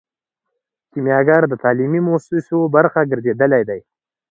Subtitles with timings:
[0.91, 3.79] کیمیاګر د تعلیمي موسسو برخه ګرځیدلی دی.